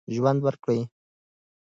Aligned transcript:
ژوند 0.15 0.39
ورکړئ. 0.43 0.81